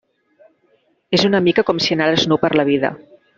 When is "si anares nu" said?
1.89-2.39